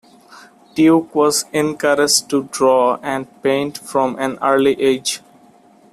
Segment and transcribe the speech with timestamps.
[0.73, 5.21] Tuke was encouraged to draw and paint from an early age.